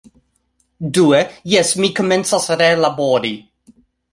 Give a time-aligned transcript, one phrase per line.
[0.97, 1.19] Due...
[1.53, 3.35] jes, mi komencas relabori